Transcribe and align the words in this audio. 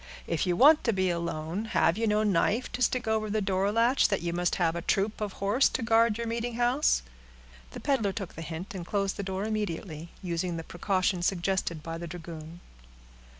If 0.25 0.47
you 0.47 0.55
want 0.55 0.83
to 0.85 0.93
be 0.93 1.11
alone, 1.11 1.65
have 1.77 1.95
you 1.95 2.07
no 2.07 2.23
knife 2.23 2.71
to 2.71 2.81
stick 2.81 3.07
over 3.07 3.29
the 3.29 3.39
door 3.39 3.71
latch, 3.71 4.07
that 4.07 4.23
you 4.23 4.33
must 4.33 4.55
have 4.55 4.75
a 4.75 4.81
troop 4.81 5.21
of 5.21 5.33
horse 5.33 5.69
to 5.69 5.83
guard 5.83 6.17
your 6.17 6.25
meetinghouse?" 6.25 7.03
The 7.69 7.79
peddler 7.79 8.11
took 8.11 8.33
the 8.33 8.41
hint, 8.41 8.73
and 8.73 8.83
closed 8.83 9.15
the 9.15 9.21
door 9.21 9.43
immediately, 9.43 10.09
using 10.23 10.57
the 10.57 10.63
precaution 10.63 11.21
suggested 11.21 11.83
by 11.83 11.99
the 11.99 12.07
dragoon. 12.07 12.61